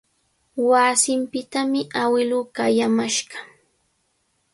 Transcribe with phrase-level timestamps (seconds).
[0.69, 3.37] Wasinpitami awiluu qayamashqa.